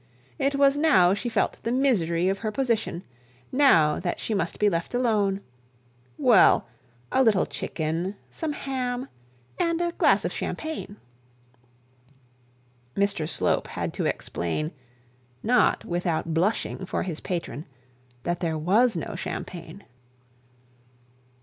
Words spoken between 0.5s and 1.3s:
was now she